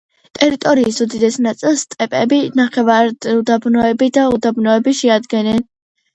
ტერიტორიის 0.37 0.95
უდიდეს 1.05 1.37
ნაწილს 1.47 1.83
სტეპები, 1.87 2.39
ნახევარუდაბნოები 2.61 4.09
და 4.19 4.27
უდაბნოები 4.41 4.97
შეადგენენ. 5.05 5.65